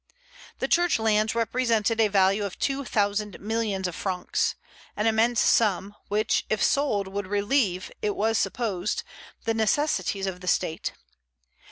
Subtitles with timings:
[0.57, 4.55] The Church lands represented a value of two thousand millions of francs,
[4.97, 9.03] an immense sum, which, if sold, would relieve, it was supposed,
[9.45, 10.93] the necessities of the State.